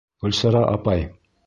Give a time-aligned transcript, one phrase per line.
[0.23, 1.07] Гөлсара апай!